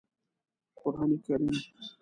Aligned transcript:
قرآن 0.79 1.11
کریم 1.25 1.55